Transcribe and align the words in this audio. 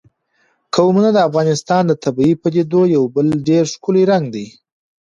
قومونه 0.75 1.09
د 1.13 1.17
افغانستان 1.29 1.81
د 1.87 1.93
طبیعي 2.03 2.33
پدیدو 2.41 2.81
یو 2.95 3.03
بل 3.15 3.27
ډېر 3.47 3.63
ښکلی 3.73 4.03
رنګ 4.11 4.25
دی. 4.35 4.47